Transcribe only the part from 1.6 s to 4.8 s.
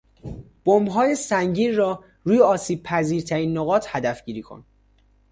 را روی آسیبپذیرترین نقاط هدف گیری کن.